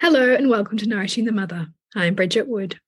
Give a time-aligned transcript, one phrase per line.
[0.00, 1.66] Hello, and welcome to Nourishing the Mother.
[1.96, 2.78] I'm Bridget Wood.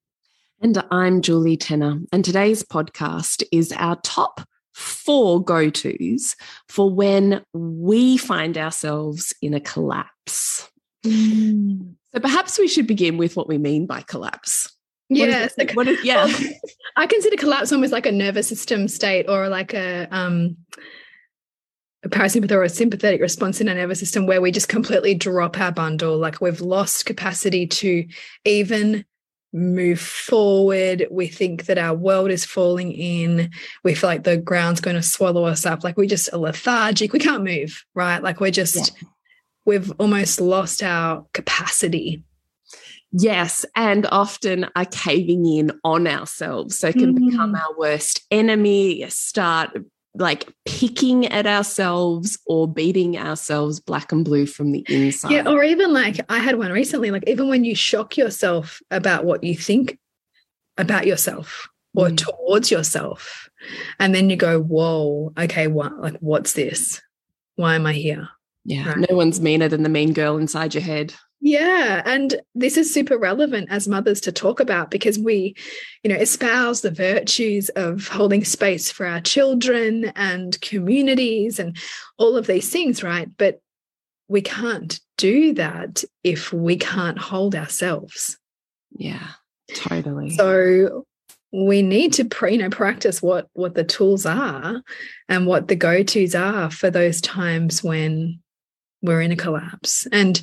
[0.63, 1.99] And I'm Julie Tenner.
[2.13, 4.43] And today's podcast is our top
[4.75, 6.37] four go tos
[6.69, 10.71] for when we find ourselves in a collapse.
[11.05, 11.97] Mm.
[12.15, 14.73] So perhaps we should begin with what we mean by collapse.
[15.09, 15.53] Yes.
[15.57, 16.33] What is, what is, yeah.
[16.97, 20.81] I consider collapse almost like a nervous system state or like a um, a
[22.09, 25.73] parasympathetic or a sympathetic response in our nervous system where we just completely drop our
[25.73, 28.07] bundle, like we've lost capacity to
[28.45, 29.05] even
[29.53, 31.07] move forward.
[31.11, 33.51] We think that our world is falling in.
[33.85, 35.85] We feel like the ground's going to swallow us up.
[35.85, 37.13] Like we're just lethargic.
[37.13, 38.23] We can't move, right?
[38.23, 39.09] Like we're just, yeah.
[39.67, 42.23] we've almost lost our capacity.
[43.13, 46.79] Yes, and often are caving in on ourselves.
[46.79, 47.31] So it can mm.
[47.31, 49.77] become our worst enemy, start
[50.15, 55.31] like picking at ourselves or beating ourselves black and blue from the inside.
[55.31, 59.25] Yeah, or even like I had one recently, like even when you shock yourself about
[59.25, 59.99] what you think
[60.77, 62.17] about yourself or mm.
[62.17, 63.49] towards yourself,
[63.99, 67.01] and then you go, Whoa, okay, what like what's this?
[67.57, 68.29] Why am I here?
[68.65, 69.11] Yeah, right.
[69.11, 71.15] no one's meaner than the mean girl inside your head.
[71.41, 72.03] Yeah.
[72.05, 75.55] And this is super relevant as mothers to talk about because we,
[76.05, 81.77] you know, espouse the virtues of holding space for our children and communities and
[82.19, 83.29] all of these things, right?
[83.39, 83.61] But
[84.29, 88.39] we can't do that if we can't hold ourselves.
[88.93, 89.27] Yeah,
[89.75, 90.31] totally.
[90.37, 91.07] So
[91.53, 94.83] we need to you know practice what what the tools are
[95.29, 98.41] and what the go-to's are for those times when
[99.03, 100.41] we're in a collapse and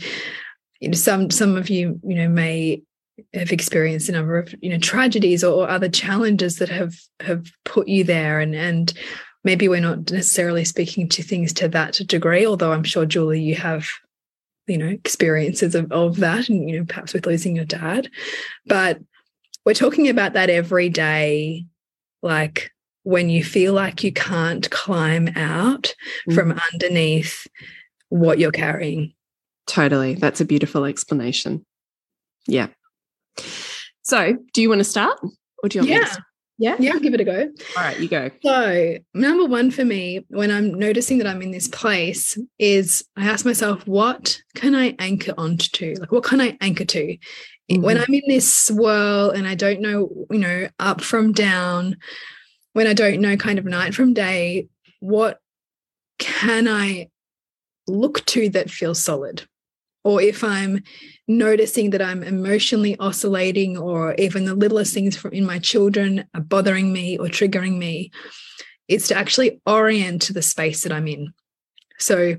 [0.79, 2.81] you know, some some of you, you know, may
[3.33, 7.87] have experienced a number of you know tragedies or, other challenges that have have put
[7.87, 8.39] you there.
[8.39, 8.93] And and
[9.43, 13.55] maybe we're not necessarily speaking to things to that degree although i'm sure julie you
[13.55, 13.87] have
[14.67, 18.09] you know experiences of, of that and you know perhaps with losing your dad.
[18.65, 18.99] But
[19.65, 21.65] we're talking about that every day
[22.21, 22.71] like
[23.03, 25.95] when you feel like you can't climb out
[26.29, 26.35] mm.
[26.35, 27.47] from underneath
[28.09, 29.13] what you're carrying
[29.67, 30.15] Totally.
[30.15, 31.65] That's a beautiful explanation.
[32.47, 32.67] Yeah.
[34.01, 35.19] So, do you want to start
[35.61, 36.13] or do you want yeah.
[36.13, 36.23] To
[36.59, 37.51] yeah, yeah, I'll give it a go.
[37.77, 38.31] All right, you go.
[38.43, 43.25] So, number one for me, when I'm noticing that I'm in this place, is I
[43.25, 45.93] ask myself, what can I anchor onto?
[45.99, 47.03] Like, what can I anchor to?
[47.03, 47.17] Mm
[47.69, 47.81] -hmm.
[47.83, 51.97] When I'm in this swirl and I don't know, you know, up from down,
[52.73, 54.67] when I don't know kind of night from day,
[54.99, 55.37] what
[56.17, 57.09] can I
[57.85, 59.47] look to that feels solid?
[60.07, 60.83] Or if I'm
[61.27, 66.39] noticing that I'm emotionally oscillating, or even the littlest things from in my children are
[66.39, 68.11] bothering me or triggering me,
[68.87, 71.33] it's to actually orient to the space that I'm in.
[71.99, 72.37] So,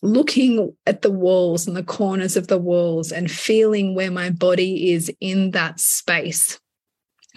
[0.00, 4.92] looking at the walls and the corners of the walls and feeling where my body
[4.92, 6.60] is in that space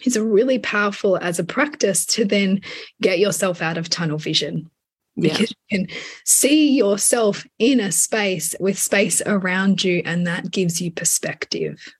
[0.05, 2.61] is really powerful as a practice to then
[3.01, 4.69] get yourself out of tunnel vision
[5.17, 5.55] because yeah.
[5.69, 10.91] you can see yourself in a space with space around you and that gives you
[10.91, 11.93] perspective.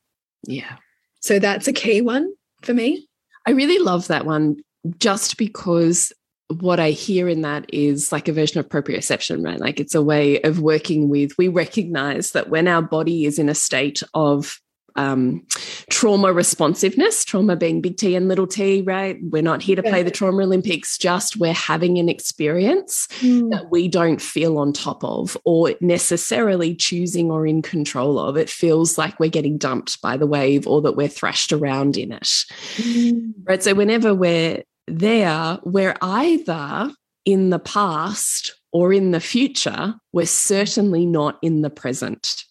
[0.48, 0.78] Yeah.
[1.20, 3.08] So that's a key one for me.
[3.46, 4.58] I really love that one
[4.98, 6.12] just because
[6.60, 9.60] what i hear in that is like a version of proprioception right?
[9.60, 13.50] Like it's a way of working with we recognize that when our body is in
[13.50, 14.60] a state of
[14.96, 15.46] um,
[15.90, 19.18] trauma responsiveness, trauma being big T and little t, right?
[19.22, 23.50] We're not here to play the Trauma Olympics, just we're having an experience mm.
[23.52, 28.38] that we don't feel on top of or necessarily choosing or in control of.
[28.38, 32.12] It feels like we're getting dumped by the wave or that we're thrashed around in
[32.12, 33.34] it, mm.
[33.44, 33.64] right?
[33.64, 36.92] So whenever we're there, we're either
[37.26, 42.44] in the past or in the future, we're certainly not in the present.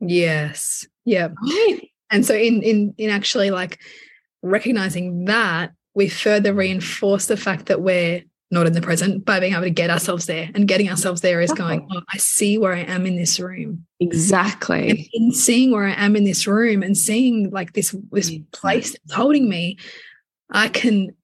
[0.00, 0.86] Yes.
[1.08, 1.28] Yeah.
[1.42, 1.90] Right.
[2.10, 3.78] And so in in in actually like
[4.42, 9.52] recognizing that, we further reinforce the fact that we're not in the present by being
[9.52, 10.50] able to get ourselves there.
[10.54, 13.86] And getting ourselves there is going, oh, I see where I am in this room.
[14.00, 14.90] Exactly.
[14.90, 18.44] And in seeing where I am in this room and seeing like this this mm-hmm.
[18.52, 19.78] place that's holding me,
[20.50, 21.14] I can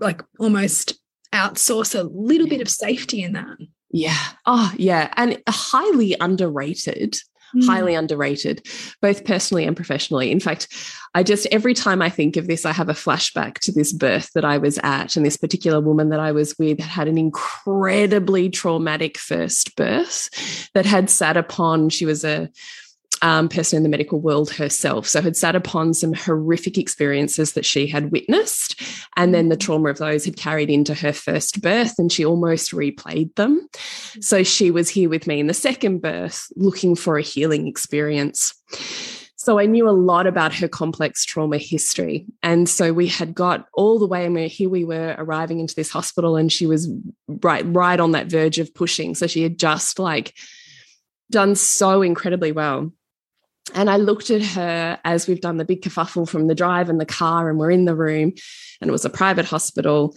[0.00, 0.98] like almost
[1.32, 3.58] outsource a little bit of safety in that.
[3.90, 4.24] Yeah.
[4.46, 5.12] Oh, yeah.
[5.16, 7.16] And highly underrated
[7.54, 7.64] mm.
[7.64, 8.66] highly underrated,
[9.00, 10.30] both personally and professionally.
[10.30, 10.68] In fact,
[11.14, 14.30] I just, every time I think of this, I have a flashback to this birth
[14.34, 15.16] that I was at.
[15.16, 20.86] And this particular woman that I was with had an incredibly traumatic first birth that
[20.86, 22.50] had sat upon, she was a,
[23.22, 25.06] um, person in the medical world herself.
[25.06, 28.80] So had sat upon some horrific experiences that she had witnessed.
[29.16, 29.60] And then the mm.
[29.60, 33.68] trauma of those had carried into her first birth and she almost replayed them.
[34.20, 38.54] So she was here with me in the second birth looking for a healing experience.
[39.48, 42.26] So I knew a lot about her complex trauma history.
[42.42, 45.90] And so we had got all the way, and here we were arriving into this
[45.90, 46.90] hospital, and she was
[47.28, 49.14] right, right on that verge of pushing.
[49.14, 50.34] So she had just like
[51.30, 52.92] done so incredibly well.
[53.74, 57.00] And I looked at her as we've done the big kerfuffle from the drive and
[57.00, 58.32] the car, and we're in the room,
[58.80, 60.16] and it was a private hospital,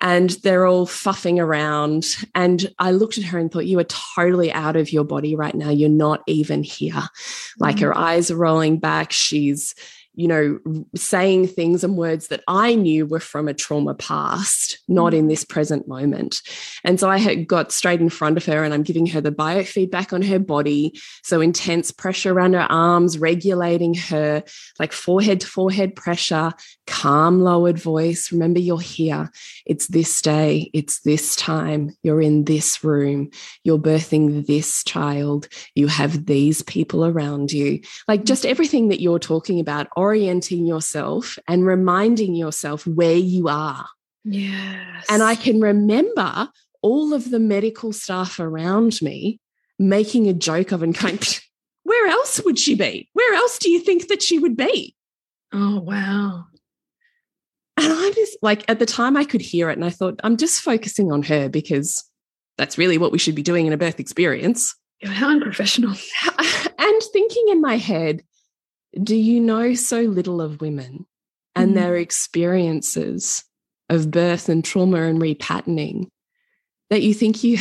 [0.00, 2.06] and they're all fuffing around.
[2.34, 5.54] And I looked at her and thought, You are totally out of your body right
[5.54, 5.70] now.
[5.70, 6.94] You're not even here.
[6.94, 7.66] Mm -hmm.
[7.66, 9.12] Like her eyes are rolling back.
[9.12, 9.74] She's
[10.20, 10.60] you know,
[10.94, 15.28] saying things and words that I knew were from a trauma past, not in mm.
[15.30, 16.42] this present moment.
[16.84, 19.32] And so I had got straight in front of her and I'm giving her the
[19.32, 21.00] biofeedback on her body.
[21.24, 24.42] So intense pressure around her arms, regulating her
[24.78, 26.52] like forehead to forehead pressure,
[26.86, 28.30] calm, lowered voice.
[28.30, 29.30] Remember, you're here.
[29.64, 30.70] It's this day.
[30.74, 31.96] It's this time.
[32.02, 33.30] You're in this room.
[33.64, 35.48] You're birthing this child.
[35.74, 37.80] You have these people around you.
[38.06, 43.86] Like just everything that you're talking about orienting yourself and reminding yourself where you are.
[44.24, 45.06] Yes.
[45.08, 46.48] And I can remember
[46.82, 49.38] all of the medical staff around me
[49.78, 51.40] making a joke of and kind
[51.84, 53.08] where else would she be?
[53.12, 54.96] Where else do you think that she would be?
[55.52, 56.44] Oh, wow.
[57.76, 60.36] And I just like at the time I could hear it and I thought, I'm
[60.36, 62.04] just focusing on her because
[62.58, 64.74] that's really what we should be doing in a birth experience.
[65.04, 65.94] How unprofessional.
[66.82, 68.22] And thinking in my head,
[69.02, 71.06] do you know so little of women
[71.54, 71.74] and mm.
[71.74, 73.44] their experiences
[73.88, 76.06] of birth and trauma and repatterning
[76.90, 77.58] that you think you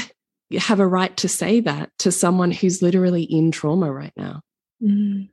[0.58, 4.42] have a right to say that to someone who's literally in trauma right now?
[4.82, 5.30] Mm.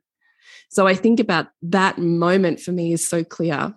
[0.69, 3.75] So I think about that moment for me is so clear.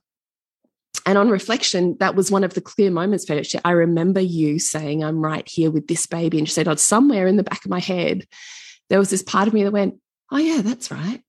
[1.05, 3.43] And on reflection, that was one of the clear moments for her.
[3.63, 6.37] I remember you saying, I'm right here with this baby.
[6.39, 8.27] And she said, Oh, somewhere in the back of my head,
[8.89, 9.95] there was this part of me that went,
[10.31, 11.21] Oh, yeah, that's right.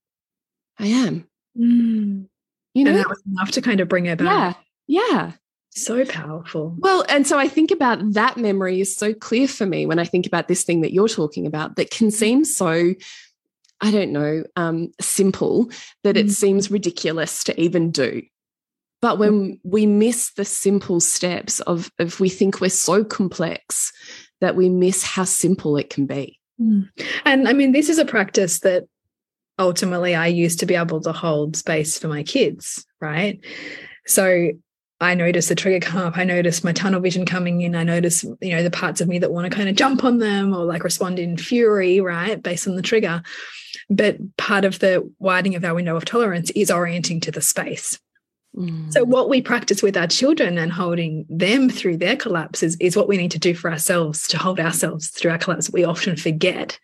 [0.81, 1.27] I am.
[1.57, 2.27] Mm.
[2.73, 4.57] You know, and that was enough to kind of bring her back.
[4.87, 5.11] Yeah.
[5.13, 5.31] Yeah.
[5.73, 6.75] So powerful.
[6.79, 10.05] Well, and so I think about that memory is so clear for me when I
[10.05, 12.93] think about this thing that you're talking about that can seem so,
[13.79, 15.69] I don't know, um, simple
[16.03, 16.19] that mm.
[16.19, 18.23] it seems ridiculous to even do.
[19.01, 19.59] But when mm.
[19.63, 23.93] we miss the simple steps of, if we think we're so complex
[24.41, 26.37] that we miss how simple it can be.
[26.59, 26.89] Mm.
[27.23, 28.85] And I mean, this is a practice that
[29.61, 33.39] ultimately I used to be able to hold space for my kids, right?
[34.05, 34.51] So
[34.99, 36.17] I notice the trigger come up.
[36.17, 37.75] I notice my tunnel vision coming in.
[37.75, 40.17] I notice, you know, the parts of me that want to kind of jump on
[40.17, 43.23] them or like respond in fury, right, based on the trigger.
[43.89, 47.99] But part of the widening of our window of tolerance is orienting to the space.
[48.55, 48.91] Mm.
[48.91, 53.07] So, what we practice with our children and holding them through their collapses is what
[53.07, 55.69] we need to do for ourselves to hold ourselves through our collapse.
[55.69, 56.77] We often forget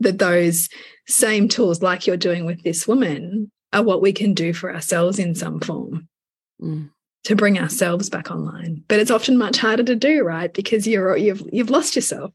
[0.00, 0.68] that those
[1.10, 5.18] same tools, like you're doing with this woman, are what we can do for ourselves
[5.18, 6.08] in some form
[6.60, 6.90] mm.
[7.24, 8.84] to bring ourselves back online.
[8.88, 10.52] But it's often much harder to do, right?
[10.52, 12.32] Because you're you've you've lost yourself.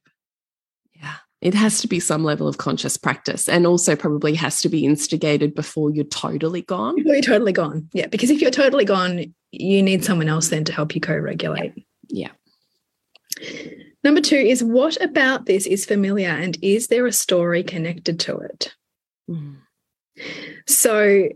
[0.94, 1.16] Yeah.
[1.42, 4.86] It has to be some level of conscious practice and also probably has to be
[4.86, 6.96] instigated before you're totally gone.
[6.96, 7.90] Before you're totally gone.
[7.94, 8.08] Yeah.
[8.08, 11.74] Because if you're totally gone, you need someone else then to help you co-regulate.
[12.10, 12.30] yeah.
[13.40, 13.72] yeah.
[14.06, 18.38] Number two is what about this is familiar and is there a story connected to
[18.38, 18.76] it?
[19.28, 19.56] Mm.
[20.68, 21.30] So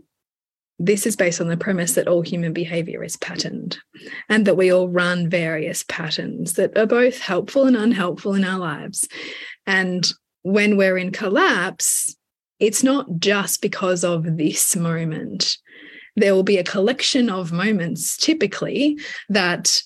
[0.78, 3.76] this is based on the premise that all human behavior is patterned
[4.28, 8.60] and that we all run various patterns that are both helpful and unhelpful in our
[8.60, 9.08] lives.
[9.66, 10.08] And
[10.42, 12.14] when we're in collapse,
[12.60, 15.58] it's not just because of this moment.
[16.14, 18.96] There will be a collection of moments typically
[19.28, 19.82] that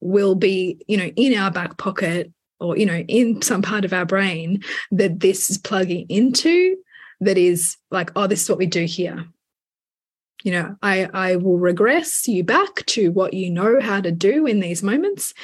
[0.00, 3.92] will be, you know, in our back pocket or, you know, in some part of
[3.92, 6.76] our brain that this is plugging into
[7.20, 9.26] that is like, oh, this is what we do here.
[10.44, 14.46] You know i i will regress you back to what you know how to do
[14.46, 15.34] in these moments.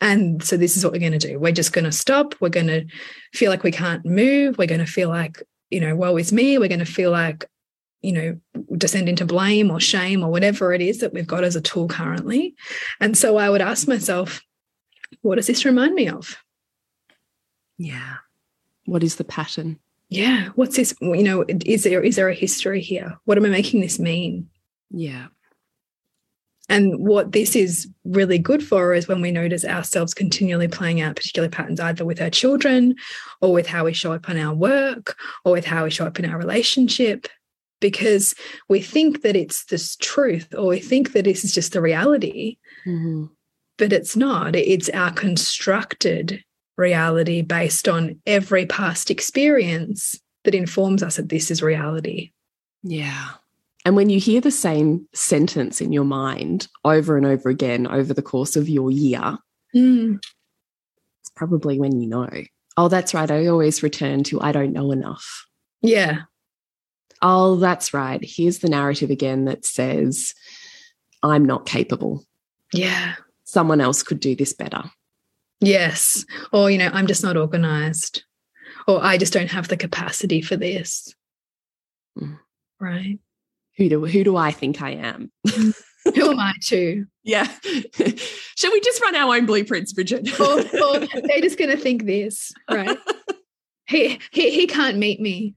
[0.00, 1.40] And so this is what we're going to do.
[1.40, 2.36] We're just going to stop.
[2.40, 2.86] We're going to
[3.34, 4.56] feel like we can't move.
[4.56, 6.56] We're going to feel like you know woe is me.
[6.56, 7.46] We're going to feel like
[8.02, 8.40] you know
[8.76, 11.88] descend into blame or shame or whatever it is that we've got as a tool
[11.88, 12.54] currently.
[13.00, 14.42] And so i would ask myself
[15.22, 16.36] what does this remind me of?
[17.78, 18.16] Yeah.
[18.84, 19.78] What is the pattern?
[20.08, 20.48] Yeah.
[20.54, 23.18] What's this you know is there is there a history here?
[23.24, 24.48] What am i making this mean?
[24.90, 25.28] Yeah.
[26.70, 31.16] And what this is really good for is when we notice ourselves continually playing out
[31.16, 32.94] particular patterns either with our children
[33.40, 36.18] or with how we show up on our work or with how we show up
[36.18, 37.26] in our relationship
[37.80, 38.34] because
[38.68, 42.56] we think that it's this truth or we think that this is just the reality
[42.86, 43.28] mm -hmm.
[43.76, 46.44] but it's not it's our constructed
[46.78, 52.30] reality based on every past experience that informs us that this is reality.
[52.82, 53.28] Yeah.
[53.84, 58.14] And when you hear the same sentence in your mind over and over again over
[58.14, 59.36] the course of your year,
[59.74, 60.16] mm.
[60.16, 62.30] it's probably when you know,
[62.76, 63.30] oh, that's right.
[63.30, 65.46] I always return to I don't know enough.
[65.82, 66.22] Yeah.
[67.22, 68.20] Oh, that's right.
[68.22, 70.34] Here's the narrative again that says,
[71.22, 72.24] I'm not capable.
[72.72, 73.14] Yeah.
[73.44, 74.84] Someone else could do this better.
[75.60, 76.24] Yes.
[76.52, 78.22] Or, you know, I'm just not organized.
[78.86, 81.14] Or I just don't have the capacity for this.
[82.18, 82.38] Mm.
[82.80, 83.18] Right.
[83.76, 85.30] Who do who do I think I am?
[85.54, 87.06] who am I to?
[87.22, 87.44] Yeah.
[88.56, 90.38] Shall we just run our own blueprints, Bridget?
[90.40, 92.98] or, or they're just gonna think this, right?
[93.86, 95.54] he, he he can't meet me.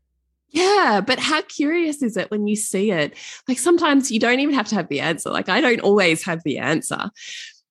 [0.51, 3.15] Yeah, but how curious is it when you see it?
[3.47, 5.29] Like sometimes you don't even have to have the answer.
[5.29, 7.09] Like I don't always have the answer.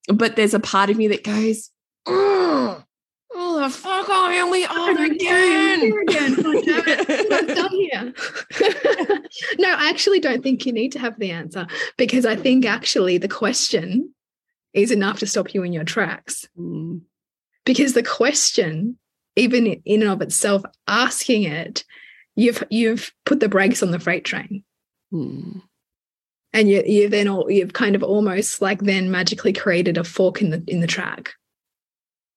[0.09, 1.71] But there's a part of me that goes,
[2.07, 2.83] oh,
[3.35, 5.81] oh the fuck are here we are again.
[5.81, 6.37] Here again.
[6.39, 8.15] Oh, done here.
[9.59, 11.67] no, I actually don't think you need to have the answer
[11.99, 14.15] because I think actually the question
[14.73, 16.49] is enough to stop you in your tracks.
[16.59, 17.03] Mm.
[17.67, 18.99] Because the question,
[19.37, 21.85] even in and of itself, asking it,
[22.41, 24.65] you've you've put the brakes on the freight train.
[25.13, 25.63] Mm
[26.53, 30.43] and you you then all you've kind of almost like then magically created a fork
[30.43, 31.33] in the in the track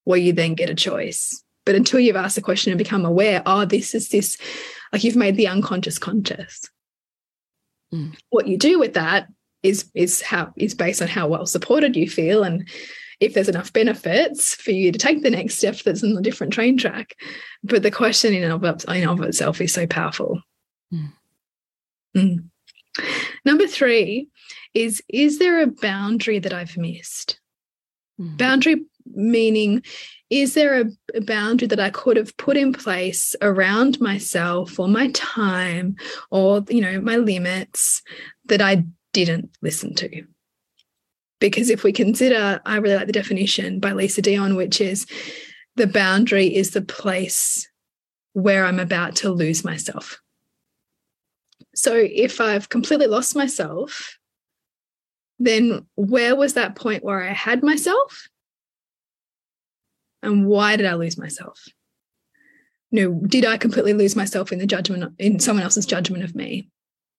[0.04, 1.44] where you then get a choice.
[1.66, 4.38] But until you've asked the question and become aware, oh, this is this,
[4.92, 6.62] like you've made the unconscious conscious.
[7.94, 8.18] Mm.
[8.30, 9.28] What you do with that
[9.62, 12.68] is is how is based on how well supported you feel and
[13.24, 16.54] if there's enough benefits for you to take the next step that's on a different
[16.54, 17.16] train track.
[17.64, 20.42] But the question in and of, in of itself is so powerful.
[20.94, 21.14] Mm.
[22.16, 22.44] Mm.
[23.46, 24.30] Number three
[24.74, 27.40] is Is there a boundary that I've missed?
[28.20, 28.38] Mm.
[28.38, 29.84] Boundary meaning
[30.30, 34.88] is there a, a, boundary that I could have put in place around myself or
[34.88, 35.96] my time
[36.32, 38.02] or you know my limits
[38.46, 40.24] that I didn't listen to?
[41.40, 45.06] Because if we consider, I really like the definition by Lisa Dion, which is
[45.76, 47.68] the boundary is the place
[48.34, 50.20] where I'm about to lose myself.
[51.76, 54.18] So if I've completely lost myself,
[55.40, 58.28] then where was that point where I had myself?
[60.22, 61.66] And why did I lose myself?
[62.92, 66.36] You know, did I completely lose myself in the judgment, in someone else's judgment of
[66.36, 66.70] me?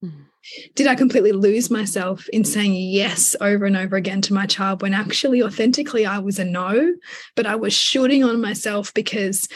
[0.02, 0.26] Mm.
[0.74, 4.82] Did I completely lose myself in saying yes over and over again to my child
[4.82, 6.94] when actually authentically I was a no,
[7.34, 9.48] but I was shooting on myself because,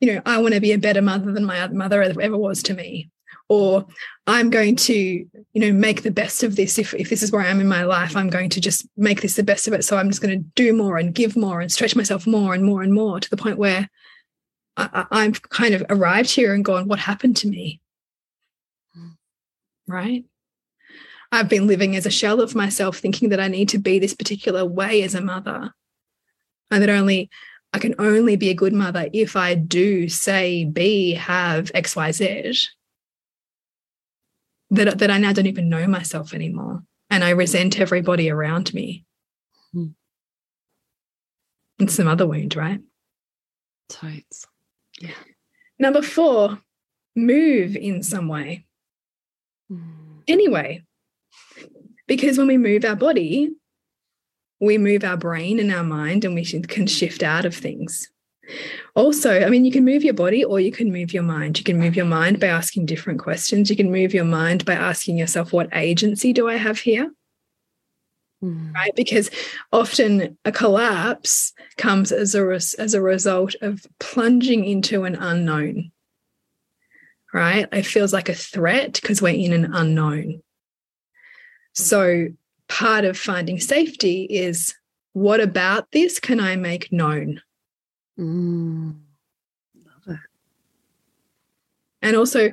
[0.00, 2.74] you know, I want to be a better mother than my mother ever was to
[2.74, 3.10] me.
[3.48, 3.86] Or
[4.26, 6.80] i'm going to you know make the best of this.
[6.80, 9.22] If, if this is where i am in my life i'm going to just make
[9.22, 9.84] this the best of it.
[9.84, 12.64] So i'm just going to do more and give more and stretch myself more and
[12.64, 13.88] more and more to the point where
[14.76, 17.80] I, i've kind of arrived here and gone what happened to me
[19.86, 20.24] right
[21.32, 24.14] i've been living as a shell of myself thinking that i need to be this
[24.14, 25.72] particular way as a mother
[26.70, 27.30] and that only
[27.72, 32.68] I can only be a good mother if I do say, be, have XYZ
[34.70, 39.04] that that I now don't even know myself anymore, and I resent everybody around me.
[39.72, 39.88] Hmm.
[41.78, 42.80] It's some other wound, right?
[43.88, 44.46] Totes.
[44.98, 45.10] Yeah.
[45.78, 46.58] Number four,
[47.14, 48.66] move in some way.
[49.70, 50.22] Mm.
[50.28, 50.82] Anyway,
[52.06, 53.50] Because when we move our body,
[54.60, 58.10] we move our brain and our mind and we can shift out of things.
[58.94, 61.58] Also, I mean, you can move your body or you can move your mind.
[61.58, 63.68] You can move your mind by asking different questions.
[63.68, 67.12] You can move your mind by asking yourself, what agency do I have here?
[68.42, 68.72] Mm.
[68.72, 68.94] Right?
[68.94, 69.30] Because
[69.72, 75.90] often a collapse comes as a, as a result of plunging into an unknown.
[77.36, 77.68] Right?
[77.70, 80.40] It feels like a threat because we're in an unknown.
[81.74, 82.28] So,
[82.66, 84.74] part of finding safety is
[85.12, 87.42] what about this can I make known?
[88.18, 89.00] Mm.
[89.84, 90.20] Love it.
[92.00, 92.52] And also,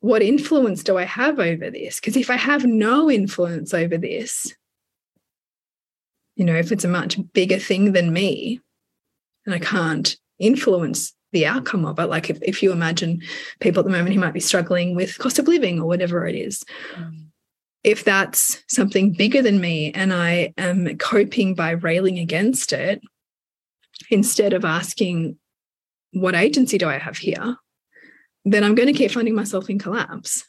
[0.00, 2.00] what influence do I have over this?
[2.00, 4.52] Because if I have no influence over this,
[6.34, 8.60] you know, if it's a much bigger thing than me
[9.46, 13.20] and I can't influence the outcome of it, like if, if you imagine
[13.60, 16.34] people at the moment who might be struggling with cost of living or whatever it
[16.34, 16.64] is,
[16.94, 17.26] mm.
[17.82, 23.02] if that's something bigger than me and I am coping by railing against it,
[24.10, 25.36] instead of asking,
[26.12, 27.56] what agency do I have here?
[28.44, 30.44] Then I'm going to keep finding myself in collapse.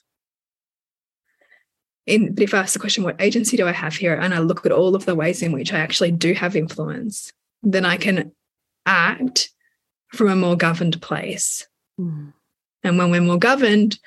[2.05, 4.13] In, but if I ask the question, what agency do I have here?
[4.13, 7.31] And I look at all of the ways in which I actually do have influence,
[7.63, 8.31] then I can
[8.85, 9.49] act
[10.15, 11.67] from a more governed place.
[11.99, 12.33] Mm.
[12.83, 13.97] And when we're more governed,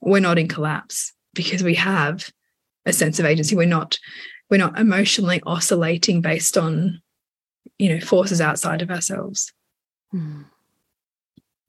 [0.00, 2.30] we're not in collapse because we have
[2.86, 3.56] a sense of agency.
[3.56, 3.98] We're not
[4.50, 7.00] we're not emotionally oscillating based on
[7.78, 9.52] you know forces outside of ourselves
[10.10, 10.42] hmm.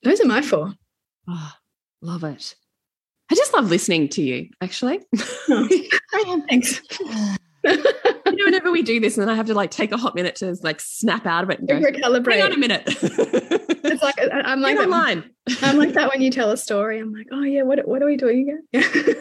[0.03, 0.73] those are my four.
[1.27, 1.51] Oh,
[2.01, 2.55] love it
[3.29, 4.99] i just love listening to you actually
[5.49, 6.81] oh thanks
[7.63, 10.15] you know, whenever we do this, and then I have to like take a hot
[10.15, 12.33] minute to like snap out of it and go, recalibrate.
[12.33, 12.83] Hang on a minute.
[12.87, 15.29] it's like uh, uh, I'm like online.
[15.61, 16.99] I'm like that when you tell a story.
[16.99, 19.15] I'm like, oh yeah, what what are we doing again?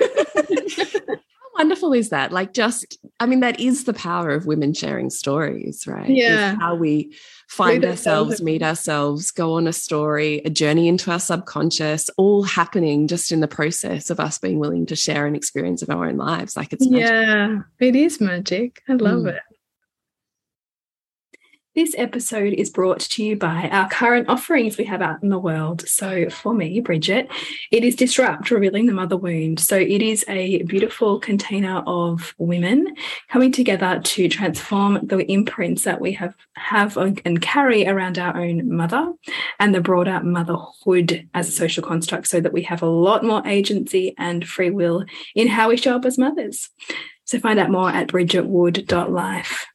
[1.58, 2.32] wonderful is that?
[2.32, 6.08] Like, just, I mean, that is the power of women sharing stories, right?
[6.08, 6.56] Yeah.
[6.58, 7.14] How we
[7.48, 12.08] find meet ourselves, ourselves, meet ourselves, go on a story, a journey into our subconscious,
[12.16, 15.90] all happening just in the process of us being willing to share an experience of
[15.90, 16.56] our own lives.
[16.56, 17.08] Like, it's magic.
[17.08, 18.82] yeah, it is magic.
[18.88, 19.34] I love mm.
[19.34, 19.42] it.
[21.78, 25.38] This episode is brought to you by our current offerings we have out in the
[25.38, 25.88] world.
[25.88, 27.30] So, for me, Bridget,
[27.70, 29.60] it is Disrupt Revealing the Mother Wound.
[29.60, 32.96] So, it is a beautiful container of women
[33.28, 38.74] coming together to transform the imprints that we have, have and carry around our own
[38.74, 39.12] mother
[39.60, 43.46] and the broader motherhood as a social construct so that we have a lot more
[43.46, 45.04] agency and free will
[45.36, 46.70] in how we show up as mothers.
[47.22, 49.66] So, find out more at bridgetwood.life.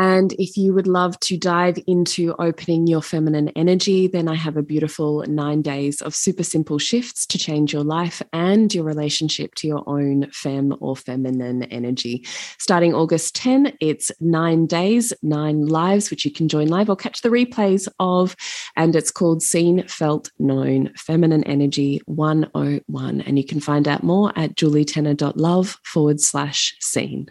[0.00, 4.56] And if you would love to dive into opening your feminine energy, then I have
[4.56, 9.54] a beautiful nine days of super simple shifts to change your life and your relationship
[9.56, 12.24] to your own fem or feminine energy.
[12.56, 17.20] Starting August 10, it's nine days, nine lives, which you can join live or catch
[17.20, 18.34] the replays of.
[18.76, 23.20] And it's called Seen, Felt, Known Feminine Energy 101.
[23.20, 27.30] And you can find out more at julietenner.love forward slash seen.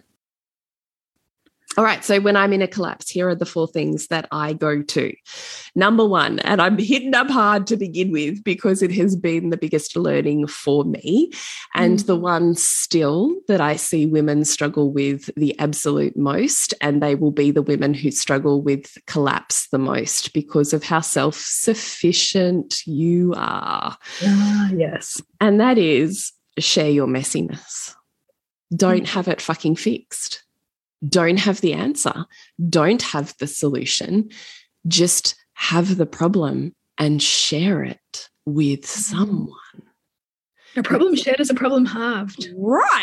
[1.78, 2.04] All right.
[2.04, 5.14] So when I'm in a collapse, here are the four things that I go to.
[5.76, 9.58] Number one, and I'm hitting up hard to begin with because it has been the
[9.58, 11.32] biggest learning for me.
[11.76, 12.06] And mm.
[12.08, 16.74] the one still that I see women struggle with the absolute most.
[16.82, 21.02] And they will be the women who struggle with collapse the most because of how
[21.02, 23.96] self sufficient you are.
[24.24, 25.22] Ah, yes.
[25.40, 27.94] And that is share your messiness.
[28.76, 29.10] Don't mm.
[29.10, 30.44] have it fucking fixed
[31.08, 32.26] don't have the answer,
[32.70, 34.30] don't have the solution,
[34.88, 39.18] just have the problem and share it with mm-hmm.
[39.18, 39.56] someone.
[40.76, 42.50] A problem shared is a problem halved.
[42.56, 43.00] Right.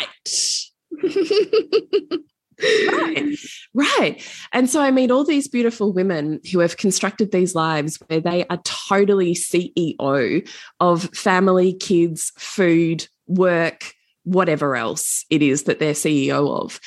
[2.87, 3.35] right
[3.75, 8.19] right and so i meet all these beautiful women who have constructed these lives where
[8.19, 10.47] they are totally ceo
[10.79, 16.79] of family kids food work whatever else it is that they're ceo of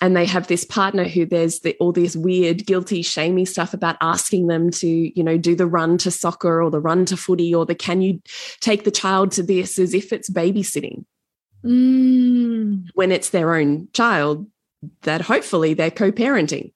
[0.00, 3.96] and they have this partner who there's the, all this weird guilty shamey stuff about
[4.00, 7.54] asking them to you know do the run to soccer or the run to footy
[7.54, 8.20] or the can you
[8.60, 9.78] take the child to this?
[9.78, 11.04] as if it's babysitting.
[11.64, 12.86] Mm.
[12.94, 14.46] when it's their own child
[15.02, 16.70] that hopefully they're co-parenting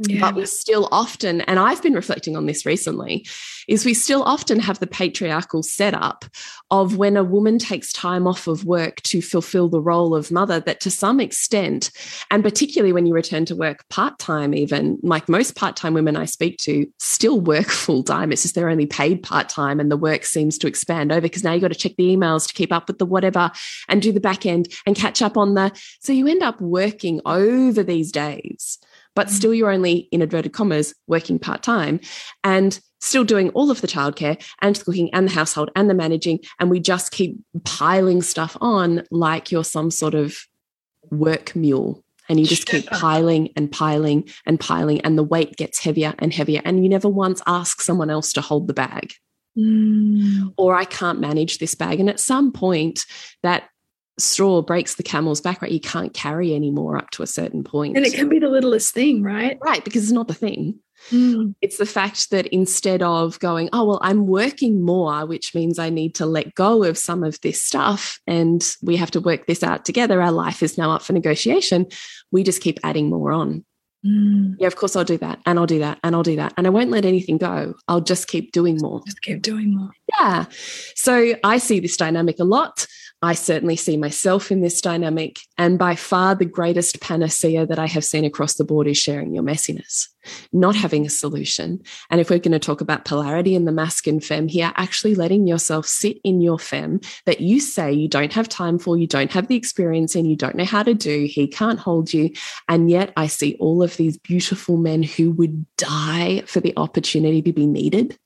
[0.00, 0.20] Yeah.
[0.20, 3.26] But we still often, and I've been reflecting on this recently,
[3.66, 6.24] is we still often have the patriarchal setup
[6.70, 10.60] of when a woman takes time off of work to fulfill the role of mother,
[10.60, 11.90] that to some extent,
[12.30, 16.16] and particularly when you return to work part time, even like most part time women
[16.16, 18.30] I speak to still work full time.
[18.30, 21.42] It's just they're only paid part time and the work seems to expand over because
[21.42, 23.50] now you've got to check the emails to keep up with the whatever
[23.88, 25.72] and do the back end and catch up on the.
[26.00, 28.78] So you end up working over these days
[29.14, 29.30] but mm.
[29.30, 32.00] still you're only in inverted commas working part time
[32.44, 35.94] and still doing all of the childcare and the cooking and the household and the
[35.94, 40.36] managing and we just keep piling stuff on like you're some sort of
[41.10, 45.78] work mule and you just keep piling and piling and piling and the weight gets
[45.78, 49.12] heavier and heavier and you never once ask someone else to hold the bag
[49.56, 50.52] mm.
[50.56, 53.06] or i can't manage this bag and at some point
[53.42, 53.68] that
[54.18, 55.70] straw breaks the camel's back, right?
[55.70, 57.96] You can't carry anymore up to a certain point.
[57.96, 59.58] And it can be the littlest thing, right?
[59.60, 60.80] Right, because it's not the thing.
[61.10, 61.54] Mm.
[61.60, 65.90] It's the fact that instead of going, oh, well, I'm working more, which means I
[65.90, 69.62] need to let go of some of this stuff and we have to work this
[69.62, 70.20] out together.
[70.20, 71.86] Our life is now up for negotiation.
[72.32, 73.64] We just keep adding more on.
[74.04, 74.56] Mm.
[74.58, 76.52] Yeah, of course, I'll do that and I'll do that and I'll do that.
[76.56, 77.74] And I won't let anything go.
[77.88, 79.00] I'll just keep doing more.
[79.06, 79.90] Just keep doing more.
[80.18, 80.46] Yeah.
[80.94, 82.86] So I see this dynamic a lot.
[83.20, 85.40] I certainly see myself in this dynamic.
[85.56, 89.34] And by far the greatest panacea that I have seen across the board is sharing
[89.34, 90.06] your messiness,
[90.52, 91.82] not having a solution.
[92.10, 95.46] And if we're going to talk about polarity in the masculine fem here, actually letting
[95.46, 99.32] yourself sit in your fem that you say you don't have time for, you don't
[99.32, 102.30] have the experience in, you don't know how to do, he can't hold you.
[102.68, 107.42] And yet I see all of these beautiful men who would die for the opportunity
[107.42, 108.18] to be needed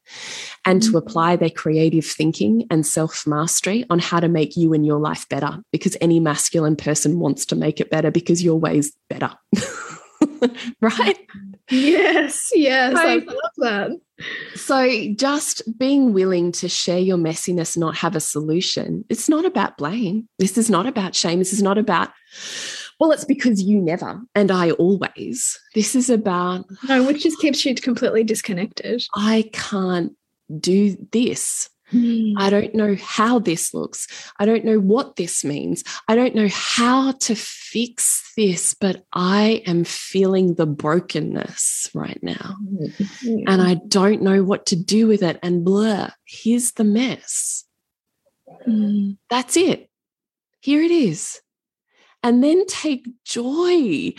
[0.65, 0.99] and to mm.
[0.99, 5.29] apply their creative thinking and self mastery on how to make you and your life
[5.29, 9.33] better because any masculine person wants to make it better because your way's better.
[10.81, 11.19] right?
[11.73, 13.91] Yes, yes, so, I love that.
[14.55, 19.79] So, just being willing to share your messiness, not have a solution, it's not about
[19.79, 20.29] blame.
[20.39, 21.39] This is not about shame.
[21.39, 22.11] This is not about,
[23.01, 25.59] well, it's because you never and I always.
[25.75, 26.67] This is about.
[26.89, 29.03] No, which just keeps you completely disconnected.
[29.15, 30.13] I can't
[30.61, 31.71] do this.
[31.93, 32.35] Mm.
[32.37, 34.07] I don't know how this looks.
[34.39, 35.85] I don't know what this means.
[36.09, 42.57] I don't know how to fix this, but I am feeling the brokenness right now.
[43.25, 43.45] Mm.
[43.47, 45.39] And I don't know what to do with it.
[45.43, 47.65] And blur, here's the mess.
[48.67, 49.19] Mm.
[49.29, 49.89] That's it.
[50.61, 51.41] Here it is
[52.23, 54.13] and then take joy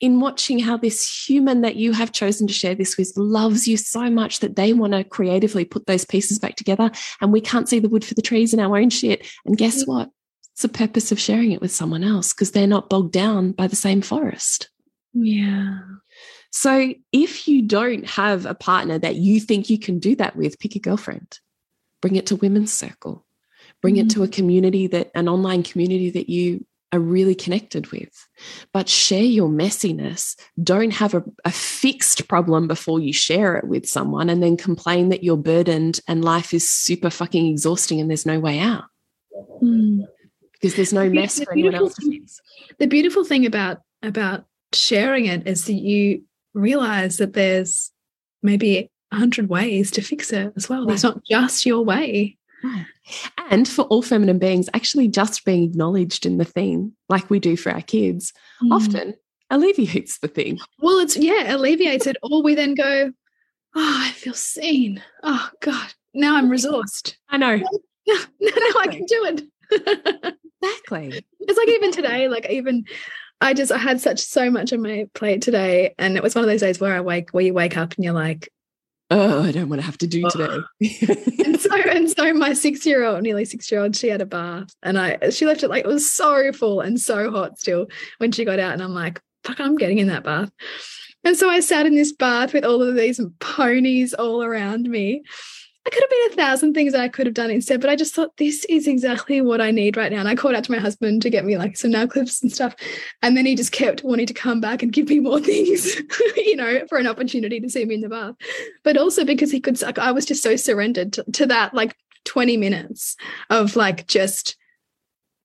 [0.00, 3.76] in watching how this human that you have chosen to share this with loves you
[3.76, 7.68] so much that they want to creatively put those pieces back together and we can't
[7.68, 9.26] see the wood for the trees in our own shit.
[9.44, 10.10] And guess what?
[10.52, 13.66] It's the purpose of sharing it with someone else because they're not bogged down by
[13.66, 14.70] the same forest.
[15.12, 15.80] Yeah.
[16.50, 20.58] So if you don't have a partner that you think you can do that with
[20.58, 21.38] pick a girlfriend.
[22.00, 23.26] Bring it to women's circle.
[23.82, 24.06] Bring mm -hmm.
[24.06, 28.28] it to a community that an online community that you are really connected with.
[28.72, 30.36] But share your messiness.
[30.62, 35.08] Don't have a, a, fixed problem before you share it with someone and then complain
[35.10, 38.84] that you're burdened and life is super fucking exhausting and there's no way out.
[39.62, 40.04] Mm.
[40.52, 42.40] Because there's no mess the for anyone else to fix.
[42.78, 46.24] The beautiful thing about about sharing it is that you
[46.54, 47.92] realize that there's
[48.42, 50.80] maybe a hundred ways to fix it as well.
[50.80, 50.88] Right.
[50.88, 52.36] There's not just your way.
[53.50, 57.56] And for all feminine beings, actually just being acknowledged in the theme, like we do
[57.56, 58.72] for our kids, mm.
[58.72, 59.14] often
[59.50, 60.58] alleviates the thing.
[60.78, 62.16] Well, it's yeah, alleviates it.
[62.22, 63.12] Or we then go,
[63.74, 65.02] Oh, I feel seen.
[65.22, 67.14] Oh God, now I'm resourced.
[67.28, 67.56] I know.
[68.06, 70.32] now, now I can do it.
[70.62, 71.24] exactly.
[71.42, 72.84] It's like even today, like even
[73.40, 75.94] I just I had such so much on my plate today.
[75.98, 78.04] And it was one of those days where I wake where you wake up and
[78.04, 78.50] you're like,
[79.10, 80.58] oh, I don't want to have to do today.
[81.44, 84.26] and so and so my six year old, nearly six year old, she had a
[84.26, 87.88] bath and I she left it like it was so full and so hot still
[88.18, 88.72] when she got out.
[88.72, 90.50] And I'm like, fuck, I'm getting in that bath.
[91.24, 95.22] And so I sat in this bath with all of these ponies all around me.
[95.86, 98.14] I could have been a thousand things I could have done instead, but I just
[98.14, 100.20] thought this is exactly what I need right now.
[100.20, 102.52] And I called out to my husband to get me like some nail clips and
[102.52, 102.76] stuff.
[103.22, 105.96] And then he just kept wanting to come back and give me more things,
[106.36, 108.34] you know, for an opportunity to see me in the bath.
[108.84, 111.96] But also because he could, like, I was just so surrendered to, to that like
[112.26, 113.16] 20 minutes
[113.48, 114.56] of like just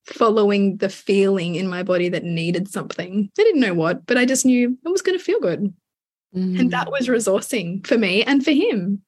[0.06, 3.30] following the feeling in my body that needed something.
[3.40, 5.74] I didn't know what, but I just knew it was going to feel good.
[6.36, 6.60] Mm.
[6.60, 9.02] And that was resourcing for me and for him.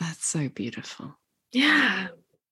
[0.00, 1.16] That's so beautiful.
[1.52, 2.08] Yeah.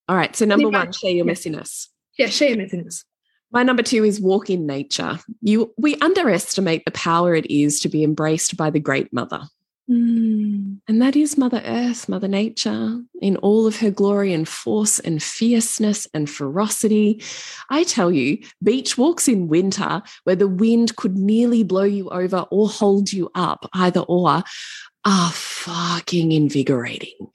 [0.09, 0.37] All right.
[0.37, 1.89] So number one, share your messiness.
[2.19, 3.05] Yeah, share your messiness.
[3.51, 5.19] My number two is walk in nature.
[5.41, 9.43] You we underestimate the power it is to be embraced by the great mother.
[9.91, 10.81] Mm.
[10.87, 15.23] And that is Mother Earth, Mother Nature, in all of her glory and force and
[15.23, 17.23] fierceness and ferocity.
[17.71, 22.45] I tell you, beach walks in winter where the wind could nearly blow you over
[22.51, 24.43] or hold you up, either or,
[25.07, 27.31] are fucking invigorating.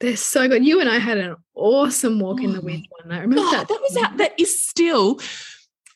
[0.00, 0.64] They're so good.
[0.64, 2.64] You and I had an awesome walk in the Oh.
[2.64, 3.12] wind one.
[3.12, 3.68] I remember God, that.
[3.68, 5.20] that was out, that is still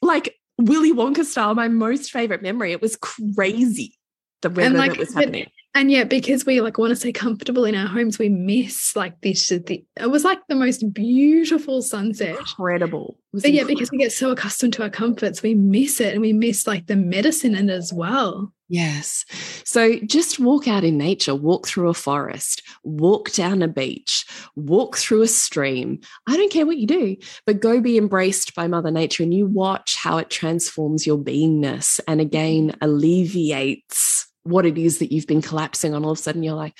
[0.01, 2.73] like Willy Wonka style, my most favorite memory.
[2.73, 3.99] It was crazy
[4.43, 5.47] the weather like, that was but- happening.
[5.73, 9.21] And yet, because we like want to stay comfortable in our homes, we miss like
[9.21, 9.51] this.
[9.51, 12.37] The, it was like the most beautiful sunset.
[12.39, 13.21] Incredible.
[13.33, 16.33] But yeah, because we get so accustomed to our comforts, we miss it and we
[16.33, 18.53] miss like the medicine in it as well.
[18.73, 19.25] Yes.
[19.65, 24.97] So just walk out in nature, walk through a forest, walk down a beach, walk
[24.97, 25.99] through a stream.
[26.29, 29.45] I don't care what you do, but go be embraced by Mother Nature and you
[29.45, 32.79] watch how it transforms your beingness and again mm-hmm.
[32.81, 36.05] alleviates what it is that you've been collapsing on.
[36.05, 36.79] All of a sudden, you're like,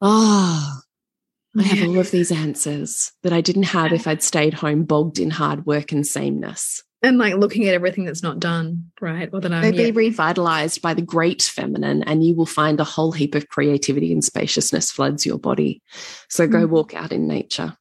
[0.00, 0.80] oh,
[1.58, 5.18] I have all of these answers that I didn't have if I'd stayed home bogged
[5.18, 6.84] in hard work and sameness.
[7.02, 9.28] And like looking at everything that's not done, right?
[9.32, 13.12] Or that I'm be revitalized by the great feminine, and you will find a whole
[13.12, 15.82] heap of creativity and spaciousness floods your body.
[16.28, 16.70] So go Mm.
[16.70, 17.76] walk out in nature.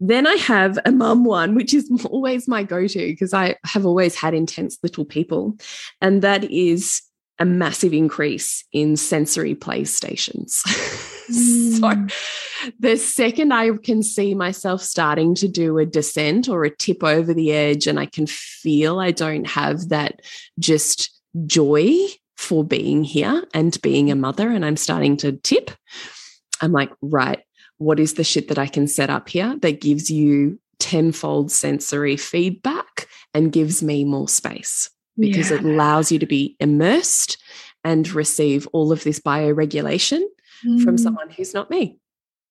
[0.00, 3.86] Then I have a mum one, which is always my go to because I have
[3.86, 5.56] always had intense little people.
[6.00, 7.02] And that is
[7.42, 10.50] a massive increase in sensory playstations.
[11.28, 12.12] so Mm.
[12.78, 17.34] the second I can see myself starting to do a descent or a tip over
[17.34, 20.20] the edge, and I can feel I don't have that
[20.60, 21.10] just
[21.46, 21.92] joy
[22.36, 25.72] for being here and being a mother, and I'm starting to tip,
[26.60, 27.40] I'm like, right,
[27.78, 32.16] what is the shit that I can set up here that gives you tenfold sensory
[32.16, 34.90] feedback and gives me more space?
[35.18, 35.56] Because Yeah.
[35.58, 37.36] it allows you to be immersed
[37.84, 40.22] and receive all of this bioregulation
[40.82, 41.00] from Mm.
[41.00, 41.98] someone who's not me.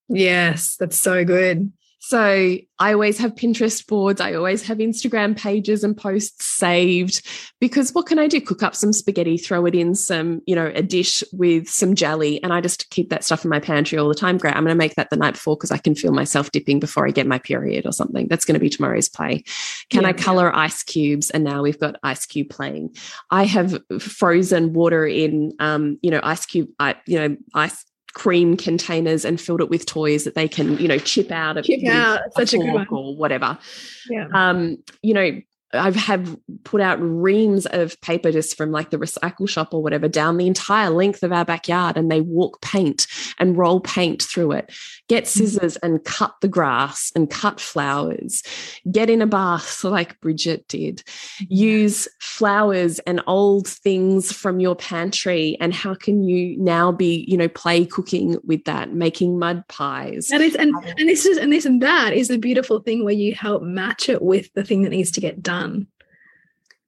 [0.09, 1.71] Yes, that's so good.
[2.03, 4.19] So I always have Pinterest boards.
[4.19, 7.23] I always have Instagram pages and posts saved
[7.59, 8.41] because what can I do?
[8.41, 12.41] Cook up some spaghetti, throw it in some, you know, a dish with some jelly,
[12.41, 14.39] and I just keep that stuff in my pantry all the time.
[14.39, 14.55] Great.
[14.55, 17.07] I'm going to make that the night before because I can feel myself dipping before
[17.07, 18.27] I get my period or something.
[18.27, 19.43] That's going to be tomorrow's play.
[19.91, 20.13] Can I Yeah.
[20.13, 21.29] color ice cubes?
[21.29, 22.95] And now we've got ice cube playing.
[23.29, 28.57] I have frozen water in, um, you know, ice cube, I, you know, ice cream
[28.57, 31.85] containers and filled it with toys that they can, you know, chip out of Chip
[31.87, 32.87] out, such a good one.
[32.89, 33.57] or whatever.
[34.09, 34.27] Yeah.
[34.33, 35.41] Um, you know,
[35.73, 40.07] I've have put out reams of paper just from like the recycle shop or whatever
[40.07, 43.07] down the entire length of our backyard and they walk paint
[43.39, 44.71] and roll paint through it.
[45.07, 45.27] Get mm.
[45.27, 48.43] scissors and cut the grass and cut flowers.
[48.91, 51.03] Get in a bath like Bridget did.
[51.47, 57.37] Use flowers and old things from your pantry and how can you now be, you
[57.37, 60.27] know, play cooking with that, making mud pies.
[60.27, 63.13] That is, and and this is and this and that is the beautiful thing where
[63.13, 65.60] you help match it with the thing that needs to get done,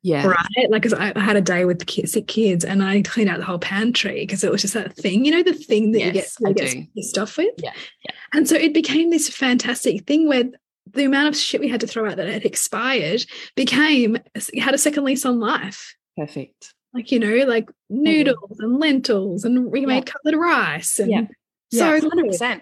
[0.03, 0.27] yeah.
[0.27, 0.69] Right?
[0.69, 3.45] Like cause I, had a day with kids, sick kids and i cleaned out the
[3.45, 6.53] whole pantry because it was just that thing you know the thing that yes, you
[6.53, 7.53] get, you get stuff with?
[7.57, 7.71] Yeah,
[8.03, 8.15] yeah.
[8.33, 10.43] And so it became this fantastic thing where
[10.91, 14.17] the amount of shit we had to throw out that had expired became
[14.59, 15.95] had a second lease on life.
[16.17, 16.73] Perfect.
[16.93, 18.63] Like you know like noodles mm -hmm.
[18.63, 19.87] and lentils and we yeah.
[19.87, 21.27] made colored rice and yeah.
[21.71, 22.61] so yeah, 100%.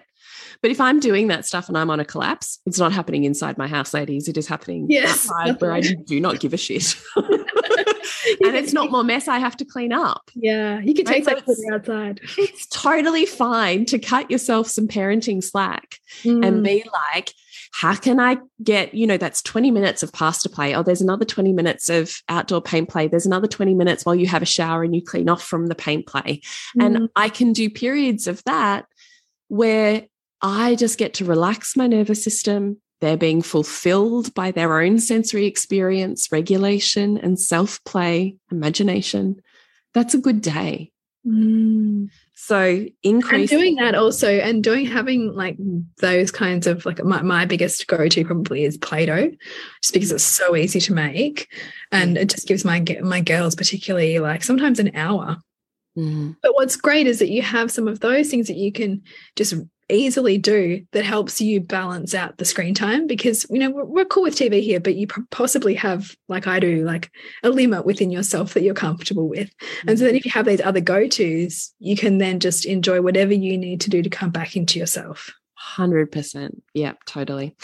[0.62, 3.58] But if I'm doing that stuff and I'm on a collapse, it's not happening inside
[3.58, 4.28] my house, ladies.
[4.28, 6.96] It is happening Yes, outside where I do not give a shit.
[7.16, 10.30] and it's not more mess I have to clean up.
[10.34, 15.96] Yeah, you can take that outside It's totally fine to cut yourself some parenting slack
[16.24, 16.64] and Mm.
[16.64, 17.32] be like,
[17.72, 20.74] how can I get, you know, that's 20 minutes of pasta play.
[20.74, 23.08] Oh, there's another 20 minutes of outdoor paint play.
[23.08, 25.74] There's another 20 minutes while you have a shower and you clean off from the
[25.74, 26.42] paint play.
[26.78, 26.84] Mm.
[26.84, 28.84] And I can do periods of that
[29.48, 30.06] where
[30.42, 32.80] I just get to relax my nervous system.
[33.00, 39.40] They're being fulfilled by their own sensory experience, regulation, and self play, imagination.
[39.94, 40.92] That's a good day.
[41.26, 42.08] Mm.
[42.34, 43.50] So and increase.
[43.50, 45.56] doing that also and doing having like
[45.98, 49.30] those kinds of like my, my biggest go-to probably is play-doh
[49.80, 51.48] just because it's so easy to make
[51.92, 55.36] and it just gives my my girls particularly like sometimes an hour
[55.96, 59.02] Mm, but what's great is that you have some of those things that you can
[59.36, 59.54] just
[59.92, 64.04] easily do that helps you balance out the screen time because you know we're, we're
[64.04, 67.10] cool with tv here but you possibly have like i do like
[67.42, 69.50] a limit within yourself that you're comfortable with
[69.86, 73.34] and so then if you have these other go-to's you can then just enjoy whatever
[73.34, 75.32] you need to do to come back into yourself
[75.76, 76.60] 100%.
[76.74, 77.56] Yep, totally.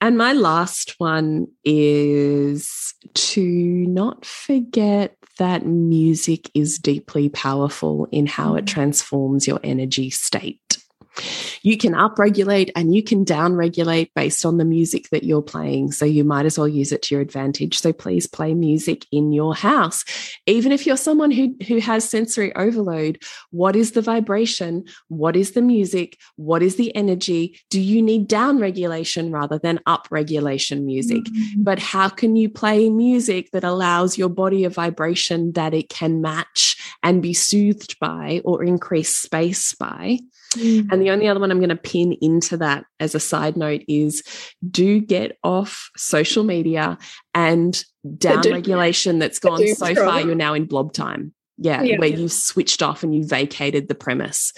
[0.00, 8.54] And my last one is to not forget that music is deeply powerful in how
[8.54, 8.68] it mm.
[8.68, 10.78] transforms your energy state.
[11.62, 15.92] You can upregulate and you can downregulate based on the music that you're playing.
[15.92, 17.78] So you might as well use it to your advantage.
[17.78, 20.04] So please play music in your house.
[20.46, 24.84] Even if you're someone who, who has sensory overload, what is the vibration?
[25.08, 26.18] What is the music?
[26.36, 27.60] What is the energy?
[27.70, 31.22] Do you need downregulation rather than upregulation music?
[31.28, 31.64] Mm -hmm.
[31.64, 36.20] But how can you play music that allows your body a vibration that it can
[36.20, 40.18] match and be soothed by or increase space by?
[40.54, 40.88] Mm.
[40.90, 43.82] And the only other one I'm going to pin into that as a side note
[43.88, 44.22] is
[44.70, 46.98] do get off social media
[47.34, 47.82] and
[48.18, 50.20] down regulation that's gone so far.
[50.20, 51.34] You're now in blob time.
[51.58, 52.16] Yeah, yeah where yeah.
[52.16, 54.52] you've switched off and you vacated the premise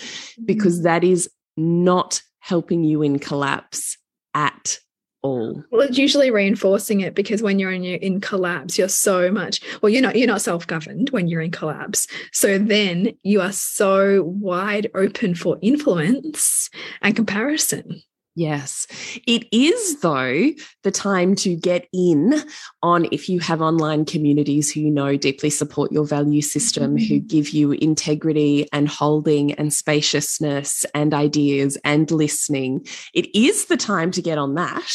[0.45, 0.83] because mm.
[0.85, 3.99] that is not helping you in collapse
[4.33, 4.79] at
[5.25, 5.65] all.
[5.71, 9.91] Well, it's usually reinforcing it because when you're in in collapse, you're so much well,
[9.91, 12.07] you're not you're not self-governed when you're in collapse.
[12.33, 16.71] So then you are so wide open for influence
[17.03, 18.03] and comparison.
[18.37, 18.89] Yes.
[19.29, 20.51] It is, though,
[20.83, 22.35] the time to get in
[22.83, 27.21] on if you have online communities who you know deeply support your value system, who
[27.21, 27.27] mm-hmm.
[27.29, 32.85] give you integrity and holding and spaciousness and ideas and listening.
[33.15, 34.93] It is the time to get on that.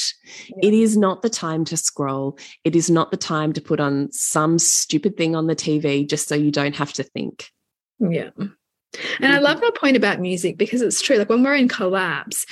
[0.49, 0.69] Yeah.
[0.69, 2.37] It is not the time to scroll.
[2.65, 6.27] It is not the time to put on some stupid thing on the TV just
[6.27, 7.49] so you don't have to think.
[7.99, 8.31] Yeah.
[9.19, 11.17] And I love that point about music because it's true.
[11.17, 12.45] Like when we're in collapse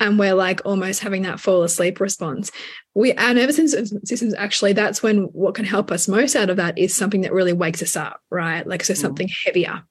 [0.00, 2.50] and we're like almost having that fall asleep response,
[2.94, 6.78] we our nervous systems actually that's when what can help us most out of that
[6.78, 8.66] is something that really wakes us up, right?
[8.66, 8.98] Like so mm.
[8.98, 9.82] something heavier.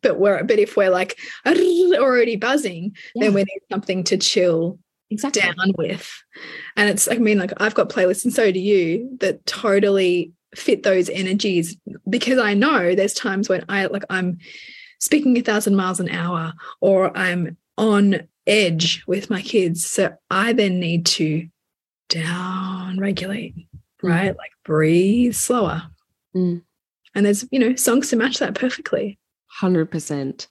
[0.00, 3.24] But we're but if we're like already buzzing, yeah.
[3.24, 4.78] then we need something to chill
[5.10, 5.42] exactly.
[5.42, 6.10] down with.
[6.76, 10.82] And it's I mean, like I've got playlists and so do you that totally fit
[10.82, 11.76] those energies
[12.08, 14.38] because I know there's times when I like I'm
[15.04, 19.84] speaking a thousand miles an hour or I'm on edge with my kids.
[19.84, 21.46] So I then need to
[22.08, 23.64] down regulate, mm.
[24.02, 24.36] right?
[24.36, 25.82] Like breathe slower.
[26.34, 26.62] Mm.
[27.14, 29.18] And there's, you know, songs to match that perfectly.
[29.60, 30.46] 100%.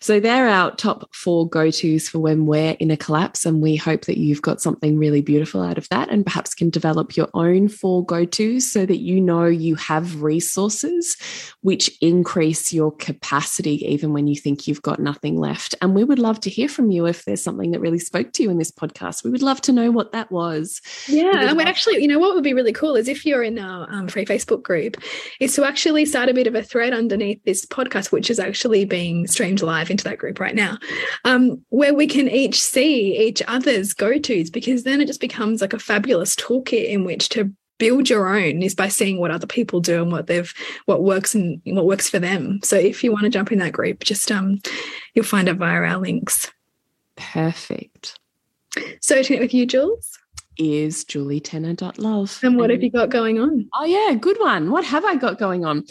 [0.00, 3.44] So they're our top four go tos for when we're in a collapse.
[3.44, 6.70] And we hope that you've got something really beautiful out of that and perhaps can
[6.70, 11.16] develop your own four go tos so that you know you have resources
[11.62, 15.74] which increase your capacity even when you think you've got nothing left.
[15.80, 18.42] And we would love to hear from you if there's something that really spoke to
[18.42, 19.24] you in this podcast.
[19.24, 20.80] We would love to know what that was.
[21.06, 21.48] Yeah.
[21.48, 23.90] And we actually, you know, what would be really cool is if you're in our
[23.90, 24.96] um, free Facebook group,
[25.38, 28.84] is to actually start a bit of a thread underneath this podcast, which is actually
[28.84, 30.78] being streamed live into that group right now,
[31.24, 35.60] um, where we can each see each other's go tos, because then it just becomes
[35.60, 39.46] like a fabulous toolkit in which to build your own is by seeing what other
[39.46, 40.52] people do and what they've
[40.84, 42.60] what works and what works for them.
[42.62, 44.60] So if you want to jump in that group just um
[45.14, 46.52] you'll find it via our links.
[47.16, 48.18] Perfect.
[49.00, 50.19] So to connect with you jules
[50.60, 52.40] is julietenner.love.
[52.42, 53.66] And what and, have you got going on?
[53.74, 54.70] Oh, yeah, good one.
[54.70, 55.84] What have I got going on?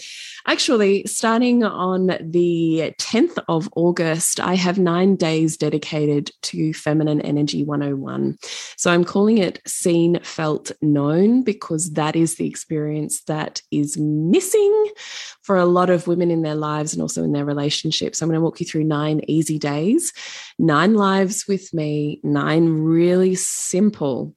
[0.46, 7.64] Actually, starting on the 10th of August, I have nine days dedicated to Feminine Energy
[7.64, 8.38] 101.
[8.78, 14.86] So I'm calling it Seen, Felt, Known because that is the experience that is missing
[15.42, 18.22] for a lot of women in their lives and also in their relationships.
[18.22, 20.14] I'm going to walk you through nine easy days,
[20.60, 24.36] nine lives with me, nine really simple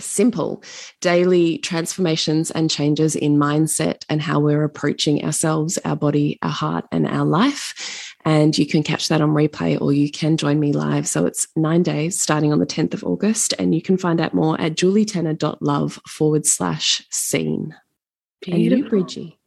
[0.00, 0.62] simple
[1.00, 6.86] daily transformations and changes in mindset and how we're approaching ourselves, our body, our heart,
[6.92, 8.14] and our life.
[8.24, 11.08] And you can catch that on replay or you can join me live.
[11.08, 13.54] So it's nine days starting on the 10th of August.
[13.58, 17.74] And you can find out more at julietenner.love forward slash seen.
[18.40, 18.54] Beautiful.
[18.54, 19.37] And you, Bridgie.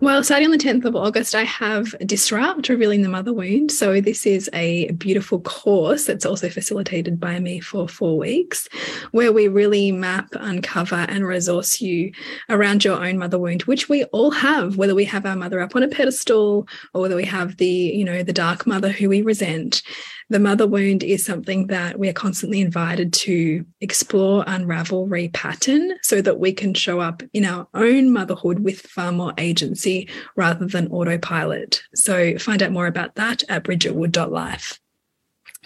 [0.00, 3.70] Well, starting on the 10th of August, I have Disrupt Revealing the Mother Wound.
[3.70, 8.68] So, this is a beautiful course that's also facilitated by me for four weeks,
[9.10, 12.12] where we really map, uncover, and resource you
[12.48, 15.76] around your own mother wound, which we all have, whether we have our mother up
[15.76, 19.20] on a pedestal or whether we have the, you know, the dark mother who we
[19.20, 19.82] resent
[20.30, 26.22] the mother wound is something that we are constantly invited to explore, unravel, repattern so
[26.22, 30.86] that we can show up in our own motherhood with far more agency rather than
[30.88, 31.82] autopilot.
[31.96, 34.78] So find out more about that at bridgetwood.life.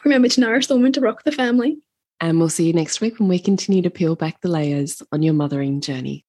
[0.03, 1.79] Remember to nourish the woman to rock the family.
[2.21, 5.23] And we'll see you next week when we continue to peel back the layers on
[5.23, 6.25] your mothering journey.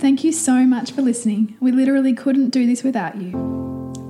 [0.00, 1.56] Thank you so much for listening.
[1.60, 3.75] We literally couldn't do this without you